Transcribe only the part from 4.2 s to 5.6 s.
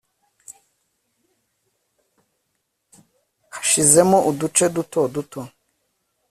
uduce duto duto